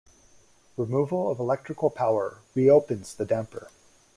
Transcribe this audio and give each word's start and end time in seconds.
Removal 0.77 1.29
of 1.29 1.37
electrical 1.37 1.91
power 1.91 2.39
re-opens 2.55 3.13
the 3.13 3.23
damper. 3.23 3.69